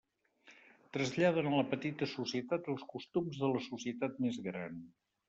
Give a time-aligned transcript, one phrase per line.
[0.95, 4.81] Traslladen a la petita societat els costums de la societat més gran.